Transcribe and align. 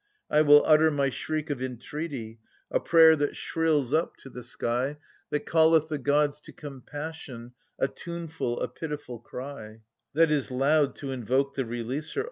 I 0.31 0.41
will 0.41 0.63
utter 0.65 0.89
my 0.89 1.11
shriek 1.11 1.51
of 1.51 1.61
entreaty, 1.61 2.39
a 2.71 2.79
prayer 2.79 3.15
that 3.17 3.35
shrills 3.35 3.93
up 3.93 4.17
to 4.23 4.31
That 4.31 5.45
calleth 5.45 5.89
the 5.89 5.99
gods 5.99 6.41
to 6.41 6.51
compassion, 6.51 7.53
a 7.77 7.87
4in#fe^ 7.87 8.63
a 8.63 8.67
pitiful 8.67 9.19
cry. 9.19 9.83
That 10.15 10.31
is 10.31 10.49
loud 10.49 10.95
to 10.95 11.11
invoke 11.11 11.53
the 11.53 11.65
releaser. 11.65 12.19